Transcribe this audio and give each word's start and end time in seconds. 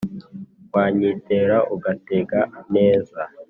Wanyitera 0.73 1.57
ugatega 1.73 2.39
neza, 2.75 3.19